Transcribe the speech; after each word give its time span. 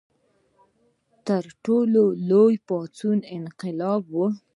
تر 1.27 1.43
ټولو 1.63 2.03
لوی 2.29 2.55
پاڅون 2.67 3.19
انقلاب 3.35 4.01
و. 4.13 4.15